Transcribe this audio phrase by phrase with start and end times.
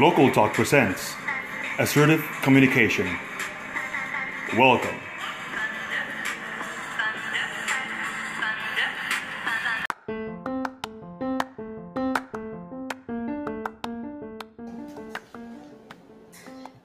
[0.00, 1.14] Local Talk presents
[1.78, 3.06] Assertive Communication.
[4.58, 4.98] Welcome.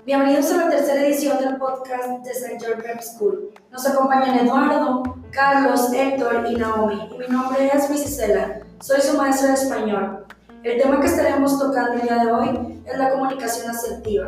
[0.06, 2.60] Bienvenidos a la tercera edición del podcast de St.
[2.60, 3.52] George Prep School.
[3.72, 7.10] Nos acompañan Eduardo, Carlos, Héctor y Naomi.
[7.16, 8.60] Y mi nombre es Cela.
[8.82, 10.28] Soy su maestra de español.
[10.62, 14.28] El tema que estaremos tocando el día de hoy es la comunicación asertiva.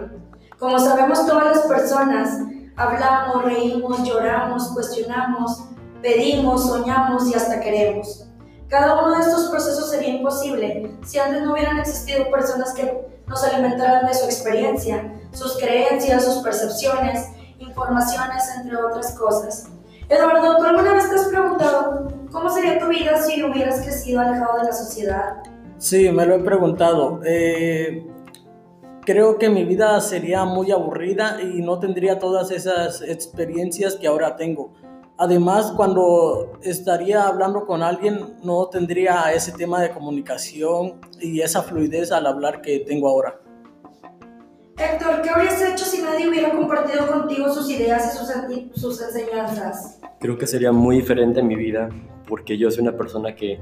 [0.58, 2.39] Como sabemos, todas las personas
[2.77, 5.66] hablamos, reímos, lloramos, cuestionamos,
[6.02, 8.27] pedimos, soñamos y hasta queremos.
[8.70, 13.44] Cada uno de estos procesos sería imposible si antes no hubieran existido personas que nos
[13.44, 17.27] alimentaran de su experiencia, sus creencias, sus percepciones,
[17.59, 19.67] informaciones, entre otras cosas.
[20.08, 24.59] Eduardo, ¿tú alguna vez te has preguntado cómo sería tu vida si hubieras crecido alejado
[24.59, 25.51] de la sociedad?
[25.81, 27.21] Sí, me lo he preguntado.
[27.26, 28.06] Eh,
[29.03, 34.36] creo que mi vida sería muy aburrida y no tendría todas esas experiencias que ahora
[34.36, 34.75] tengo.
[35.17, 42.11] Además, cuando estaría hablando con alguien, no tendría ese tema de comunicación y esa fluidez
[42.11, 43.41] al hablar que tengo ahora.
[44.78, 50.00] Héctor, ¿qué habrías hecho si nadie hubiera compartido contigo sus ideas y sus, enseñanzas?
[50.19, 51.89] Creo que sería muy diferente en mi vida,
[52.28, 53.59] porque yo soy una persona que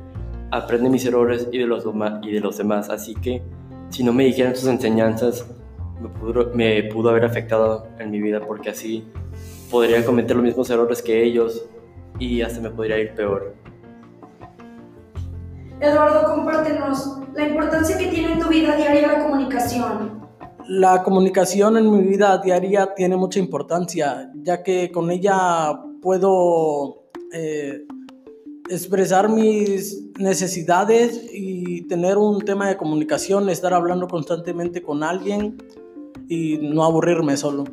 [0.52, 1.86] aprende mis errores y de los,
[2.22, 3.42] y de los demás, así que
[3.90, 5.46] si no me dijeran sus enseñanzas,
[6.02, 9.06] me pudo, me pudo haber afectado en mi vida, porque así
[9.70, 11.66] podría cometer los mismos errores que ellos
[12.20, 13.56] y hasta me podría ir peor.
[15.80, 20.20] Eduardo, compártenos la importancia que tiene en tu vida diaria la comunicación.
[20.68, 27.86] La comunicación en mi vida diaria tiene mucha importancia, ya que con ella puedo eh,
[28.70, 35.58] expresar mis necesidades y tener un tema de comunicación, estar hablando constantemente con alguien
[36.28, 37.66] y no aburrirme solo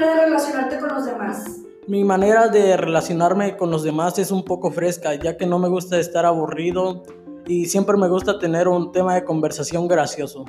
[0.00, 1.60] de relacionarte con los demás?
[1.86, 5.68] Mi manera de relacionarme con los demás es un poco fresca, ya que no me
[5.68, 7.02] gusta estar aburrido
[7.46, 10.44] y siempre me gusta tener un tema de conversación gracioso.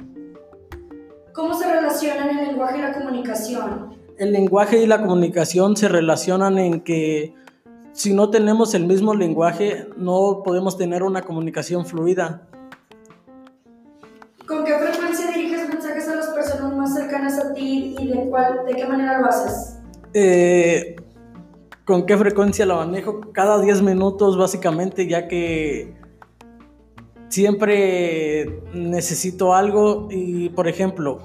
[1.34, 3.96] ¿Cómo se relacionan el lenguaje y la comunicación?
[4.18, 7.34] El lenguaje y la comunicación se relacionan en que
[7.94, 12.48] si no tenemos el mismo lenguaje no podemos tener una comunicación fluida.
[14.46, 18.66] ¿Con qué frecuencia diriges mensajes a las personas más cercanas a ti y de, cuál,
[18.66, 19.80] de qué manera lo haces?
[20.14, 20.96] Eh,
[21.86, 23.22] ¿Con qué frecuencia lo manejo?
[23.34, 25.96] Cada 10 minutos básicamente, ya que
[27.30, 31.20] siempre necesito algo y, por ejemplo,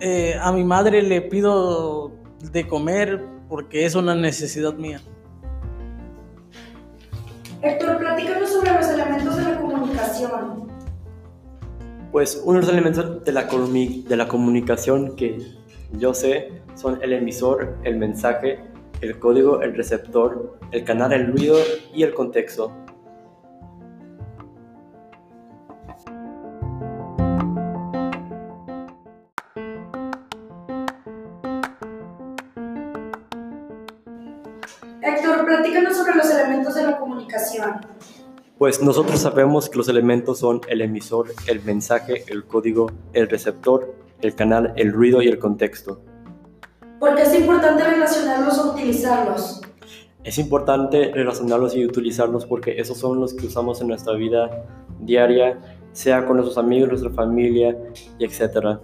[0.00, 2.12] eh, a mi madre le pido
[2.52, 5.00] de comer porque es una necesidad mía.
[7.66, 10.68] Héctor, platícanos sobre los elementos de la comunicación.
[12.12, 15.38] Pues uno de los elementos de la, de la comunicación que
[15.98, 18.60] yo sé son el emisor, el mensaje,
[19.00, 21.56] el código, el receptor, el canal, el ruido
[21.92, 22.72] y el contexto.
[35.06, 37.80] Héctor, platícanos sobre los elementos de la comunicación.
[38.58, 43.94] Pues nosotros sabemos que los elementos son el emisor, el mensaje, el código, el receptor,
[44.20, 46.00] el canal, el ruido y el contexto.
[46.98, 49.60] ¿Por qué es importante relacionarlos o utilizarlos?
[50.24, 54.66] Es importante relacionarlos y utilizarlos porque esos son los que usamos en nuestra vida
[54.98, 55.60] diaria,
[55.92, 57.76] sea con nuestros amigos, nuestra familia
[58.18, 58.80] y etc.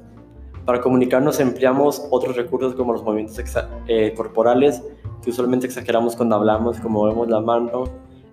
[0.64, 3.42] Para comunicarnos empleamos otros recursos como los movimientos
[3.88, 4.84] eh, corporales
[5.22, 7.84] que usualmente exageramos cuando hablamos, como movemos la mano,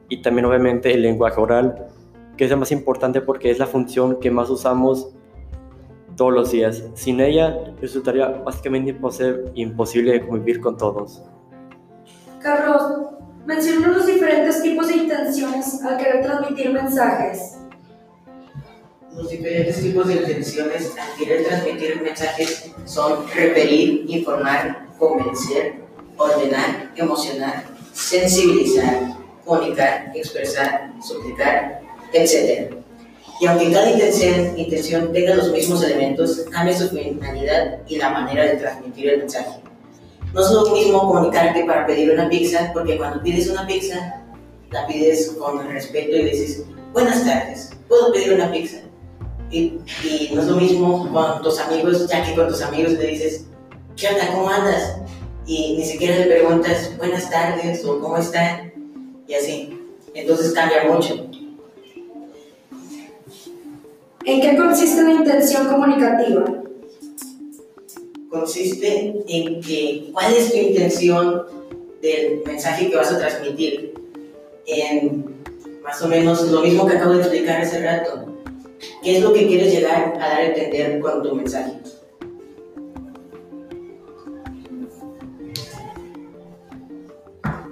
[0.09, 1.87] y también obviamente el lenguaje oral,
[2.35, 5.13] que es la más importante porque es la función que más usamos
[6.15, 6.83] todos los días.
[6.95, 8.97] Sin ella resultaría básicamente
[9.55, 11.23] imposible convivir con todos.
[12.41, 13.09] Carlos,
[13.45, 17.57] menciona los diferentes tipos de intenciones al querer transmitir mensajes.
[19.15, 25.88] Los diferentes tipos de intenciones al querer transmitir mensajes son referir, informar, convencer,
[26.19, 27.63] ordenar, emocionar,
[27.93, 31.81] sensibilizar, comunicar, expresar, suplicar,
[32.13, 32.75] etc.
[33.39, 38.43] Y aunque cada intención, intención tenga los mismos elementos, cambia su finalidad y la manera
[38.43, 39.61] de transmitir el mensaje.
[40.33, 44.21] No es lo mismo comunicarte para pedir una pizza, porque cuando pides una pizza,
[44.71, 46.63] la pides con respeto y dices,
[46.93, 48.77] buenas tardes, ¿puedo pedir una pizza?
[49.49, 53.07] Y, y, no es lo mismo con tus amigos, ya que con tus amigos le
[53.07, 53.45] dices,
[53.95, 54.27] ¿qué onda?
[54.31, 54.97] ¿Cómo andas?
[55.49, 58.71] Y ni siquiera le preguntas, buenas tardes o cómo están
[59.27, 59.79] y así.
[60.13, 61.27] Entonces cambia mucho.
[64.25, 66.45] ¿En qué consiste la intención comunicativa?
[68.29, 71.41] Consiste en que cuál es tu intención
[71.99, 73.95] del mensaje que vas a transmitir.
[74.67, 75.33] En
[75.81, 78.23] más o menos lo mismo que acabo de explicar hace rato.
[79.01, 81.71] ¿Qué es lo que quieres llegar a dar a entender con tu mensaje?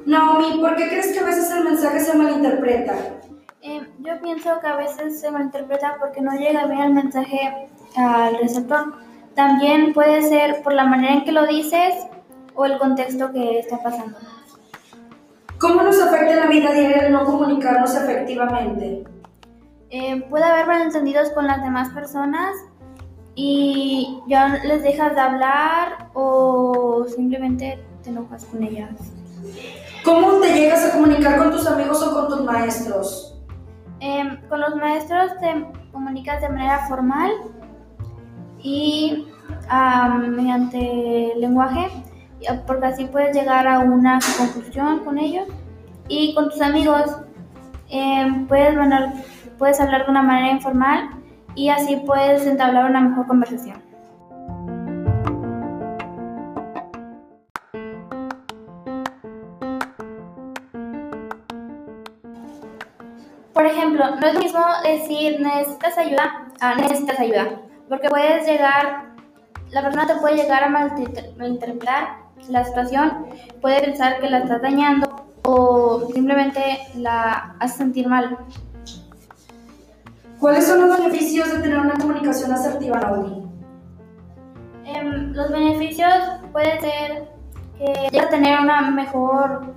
[0.08, 2.96] Naomi, ¿por qué crees que a veces el mensaje se malinterpreta?
[3.62, 7.68] Eh, yo pienso que a veces se malinterpreta porque no llega bien el mensaje
[7.98, 8.94] al receptor.
[9.36, 11.94] También puede ser por la manera en que lo dices
[12.56, 14.18] o el contexto que está pasando.
[15.60, 19.04] ¿Cómo nos afecta en la vida diaria el no comunicarnos efectivamente?
[19.90, 22.56] Eh, puede haber malentendidos con las demás personas
[23.36, 28.92] y ya les dejas de hablar o simplemente te enojas con ellas.
[30.04, 33.36] ¿Cómo te llegas a comunicar con tus amigos o con tus maestros?
[34.00, 37.32] Em, con los maestros te comunicas de manera formal
[38.62, 39.26] y
[40.30, 41.88] mediante lenguaje,
[42.40, 45.48] y- porque así puedes llegar a una conclusión con ellos.
[46.08, 47.18] Y con tus amigos
[47.90, 51.10] em, puedes hablar de una manera informal
[51.56, 53.82] y así puedes entablar una mejor conversación.
[63.68, 69.14] Ejemplo, no es lo mismo decir necesitas ayuda a necesitas ayuda, porque puedes llegar,
[69.70, 73.28] la persona te puede llegar a malinter- malinterpretar la situación,
[73.62, 78.38] puede pensar que la estás dañando o simplemente la hace sentir mal.
[80.40, 83.44] ¿Cuáles son los beneficios de tener una comunicación asertiva, Naomi?
[84.86, 86.14] Em, los beneficios
[86.52, 87.30] pueden ser
[87.78, 89.74] que llegas a tener una mejor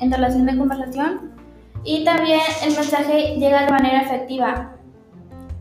[0.00, 1.35] relación de conversación
[1.86, 4.72] y también el mensaje llega de manera efectiva.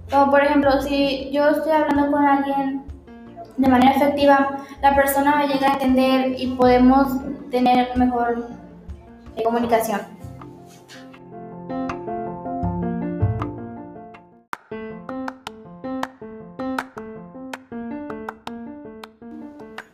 [0.09, 2.83] Como por ejemplo, si yo estoy hablando con alguien
[3.57, 7.07] de manera efectiva, la persona me llega a entender y podemos
[7.51, 8.47] tener mejor
[9.35, 10.01] eh, comunicación.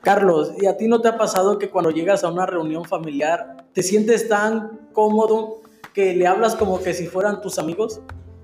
[0.01, 3.65] Carlos, ¿y a ti no te ha pasado que cuando llegas a una reunión familiar
[3.73, 5.61] te sientes tan cómodo
[5.93, 8.01] que le hablas como que si fueran tus amigos?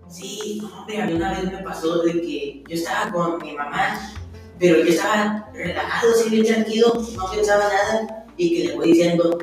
[0.10, 4.00] Sí, hombre, a mí una vez me pasó de que yo estaba con mi mamá,
[4.58, 9.38] pero yo estaba relajado, así bien tranquilo, no pensaba nada, y que le voy diciendo,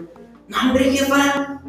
[0.48, 1.62] no, hombre, jefa,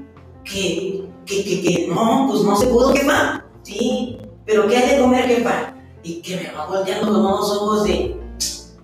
[0.43, 5.01] que, que, que, que, no, pues no se pudo, jefa, sí, pero ¿qué hay de
[5.01, 5.73] comer, jefa?
[6.03, 8.15] Y que me va volteando con unos ojos de,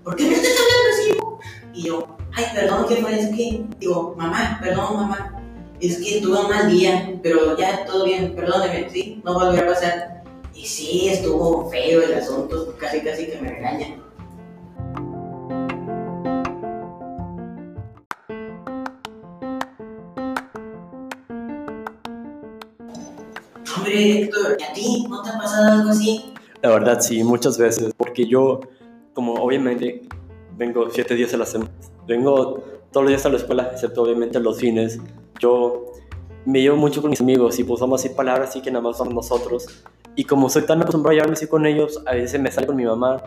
[0.04, 1.50] ¿por qué me estás hablando así?
[1.74, 5.41] Y yo, ay, perdón, jefa, es que, digo, mamá, perdón, mamá,
[5.82, 9.74] es que tuve un mal día, pero ya todo bien, perdóneme, sí, no volverá a
[9.74, 10.24] pasar.
[10.54, 14.04] Y sí, estuvo feo el asunto, casi casi que me regañan.
[23.76, 26.34] Hombre, Héctor, ¿y a ti no te ha pasado algo así?
[26.62, 28.60] La verdad, sí, muchas veces, porque yo,
[29.16, 30.04] como obviamente
[30.56, 31.72] vengo siete días a la semana,
[32.06, 35.00] vengo todos los días a la escuela, excepto obviamente los fines,
[35.42, 35.92] yo
[36.46, 39.14] me llevo mucho con mis amigos y pues vamos palabras así que nada más somos
[39.14, 39.84] nosotros.
[40.16, 42.76] Y como soy tan acostumbrado a llevarme así con ellos, a veces me sale con
[42.76, 43.22] mi mamá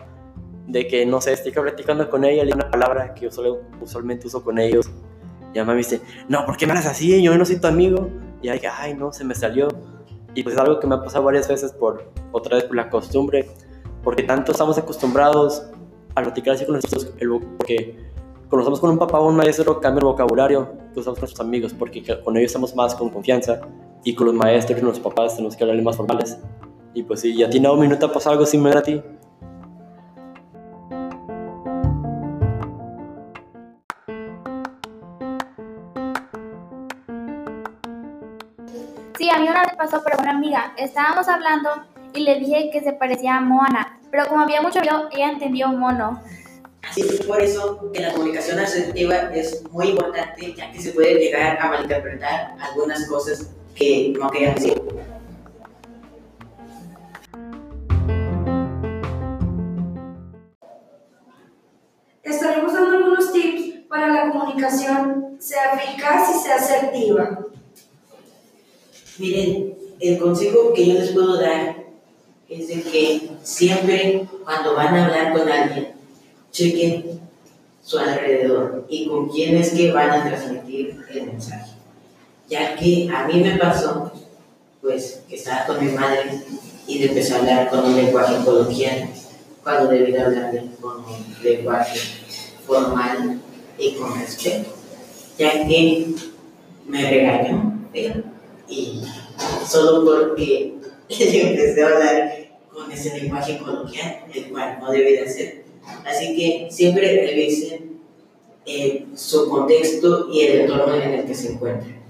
[0.67, 3.61] de que, no sé, estoy platicando con ella, le digo una palabra que yo solo,
[3.81, 4.89] usualmente uso con ellos.
[5.53, 7.21] Y mamá me dice, no, ¿por qué me hablas así?
[7.21, 8.09] Yo no soy tu amigo.
[8.41, 9.67] Y ahí, ay, no, se me salió.
[10.33, 12.89] Y pues es algo que me ha pasado varias veces por, otra vez por la
[12.89, 13.49] costumbre,
[14.03, 15.65] porque tanto estamos acostumbrados
[16.13, 17.05] a platicar así con nosotros,
[17.57, 17.97] porque
[18.49, 21.39] cuando estamos con un papá o un maestro cambia el vocabulario que usamos con nuestros
[21.39, 23.61] amigos, porque con ellos estamos más con confianza
[24.03, 26.37] y con los maestros y los papás tenemos que hablarle más formales.
[26.93, 29.01] Y pues ¿y a ti Naomi no te algo similar a ti?
[39.17, 40.73] Sí, a mí una vez pasó, pero con una amiga.
[40.77, 41.69] Estábamos hablando
[42.13, 45.69] y le dije que se parecía a Moana, pero como había mucho video, ella entendió
[45.69, 46.21] mono.
[46.95, 51.15] Así es por eso que la comunicación asertiva es muy importante, ya que se puede
[51.15, 54.81] llegar a malinterpretar algunas cosas que no querían decir.
[62.23, 67.45] Estaremos dando algunos tips para la comunicación sea eficaz y sea asertiva.
[69.17, 71.75] Miren, el consejo que yo les puedo dar
[72.47, 75.94] es de que siempre cuando van a hablar con alguien,
[76.55, 77.19] chequen
[77.83, 81.73] su alrededor y con quién es que van a transmitir el mensaje.
[82.49, 84.11] Ya que a mí me pasó,
[84.81, 86.41] pues, que estaba con mi madre
[86.87, 89.09] y de empezar a hablar con un lenguaje coloquial
[89.63, 91.99] cuando debí hablar con un lenguaje
[92.65, 93.41] formal
[93.77, 94.73] y con respeto,
[95.37, 96.07] ya que
[96.87, 97.73] me regañó
[98.69, 99.01] y
[99.67, 100.75] solo porque
[101.09, 102.33] empecé a hablar
[102.71, 105.64] con ese lenguaje coloquial, el cual no debe de hacer.
[106.05, 107.99] Así que siempre revisen
[108.65, 112.03] eh, su contexto y el entorno en el que se encuentran.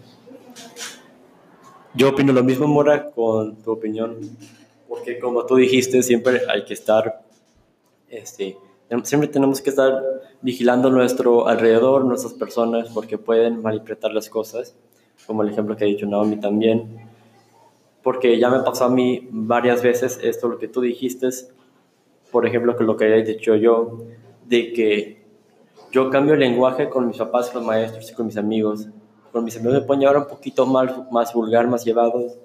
[1.94, 4.20] Yo opino lo mismo, Mora, con tu opinión,
[4.88, 7.24] porque como tú dijiste, siempre hay que estar,
[8.10, 8.58] este,
[9.04, 10.04] siempre tenemos que estar
[10.42, 14.76] vigilando nuestro alrededor, nuestras personas, porque pueden malinterpretar las cosas,
[15.26, 17.00] como el ejemplo que ha dicho Naomi también,
[18.04, 21.30] porque ya me pasó a mí varias veces esto, lo que tú dijiste,
[22.36, 24.00] por ejemplo, que lo que he dicho yo,
[24.46, 25.24] de que
[25.90, 28.90] yo cambio el lenguaje con mis papás, con maestros y con mis amigos,
[29.32, 32.38] con mis amigos me pueden llevar un poquito más, más vulgar, más llevados.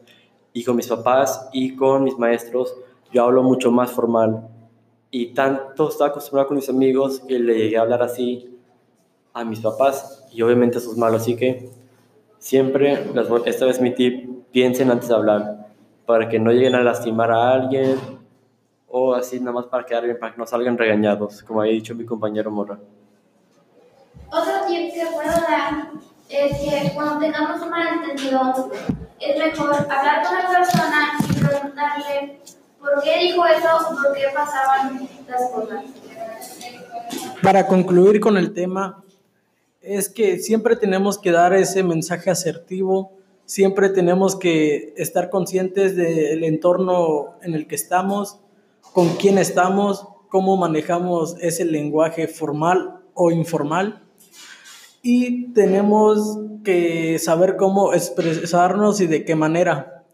[0.53, 2.73] Y con mis papás y con mis maestros
[3.13, 4.47] yo hablo mucho más formal.
[5.11, 8.57] Y tanto estaba acostumbrado con mis amigos que le llegué a hablar así
[9.33, 10.25] a mis papás.
[10.31, 11.17] Y obviamente eso es malo.
[11.17, 11.69] Así que
[12.39, 12.97] siempre,
[13.45, 15.67] esta vez mi tip, piensen antes de hablar.
[16.07, 18.20] Para que no lleguen a lastimar a alguien.
[18.91, 21.95] O así nada más para quedar bien, para que no salgan regañados, como había dicho
[21.95, 22.79] mi compañero Mora.
[24.33, 25.91] Otro tip que puedo dar
[26.29, 28.71] es que cuando tengamos un malentendido,
[29.19, 32.41] es mejor hablar con la persona y preguntarle
[32.79, 35.85] por qué dijo eso o por qué pasaban las cosas.
[37.43, 39.03] Para concluir con el tema,
[39.81, 43.13] es que siempre tenemos que dar ese mensaje asertivo,
[43.45, 48.39] siempre tenemos que estar conscientes del entorno en el que estamos,
[48.93, 54.03] con quién estamos, cómo manejamos ese lenguaje formal o informal
[55.03, 60.05] y tenemos que saber cómo expresarnos y de qué manera.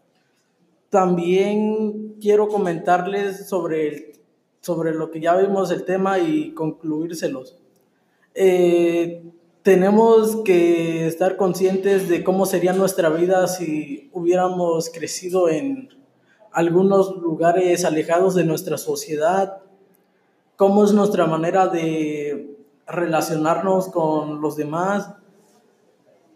[0.89, 4.13] También quiero comentarles sobre,
[4.61, 7.57] sobre lo que ya vimos el tema y concluírselos.
[8.33, 9.23] Eh,
[9.63, 15.89] tenemos que estar conscientes de cómo sería nuestra vida si hubiéramos crecido en
[16.57, 19.59] algunos lugares alejados de nuestra sociedad,
[20.55, 25.11] cómo es nuestra manera de relacionarnos con los demás,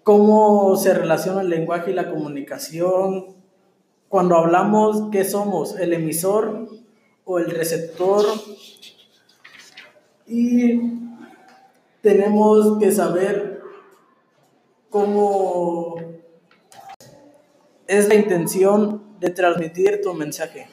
[0.03, 3.33] cómo se relaciona el lenguaje y la comunicación.
[4.09, 5.75] Cuando hablamos, ¿qué somos?
[5.79, 6.67] ¿El emisor
[7.25, 8.23] o el receptor?
[10.27, 10.81] Y
[12.03, 13.63] tenemos que saber
[14.91, 15.95] cómo
[17.87, 20.67] es la intención de transmitir tu mensaje.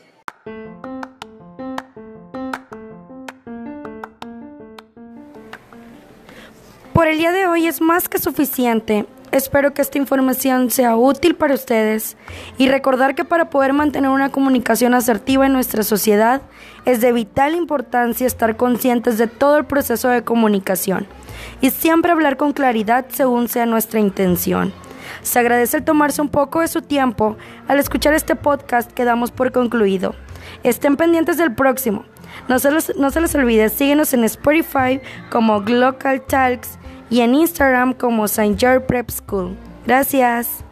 [6.95, 9.05] Por el día de hoy es más que suficiente.
[9.33, 12.17] Espero que esta información sea útil para ustedes
[12.57, 16.40] y recordar que para poder mantener una comunicación asertiva en nuestra sociedad
[16.87, 21.07] es de vital importancia estar conscientes de todo el proceso de comunicación
[21.61, 24.73] y siempre hablar con claridad según sea nuestra intención.
[25.23, 27.37] Se agradece el tomarse un poco de su tiempo
[27.67, 30.15] al escuchar este podcast que damos por concluido.
[30.62, 32.05] Estén pendientes del próximo.
[32.49, 35.00] No se, los, no se les olvide, síguenos en Spotify
[35.31, 36.79] como Glocal Talks
[37.11, 38.57] y en Instagram como St.
[38.59, 39.57] George Prep School.
[39.87, 40.68] Gracias.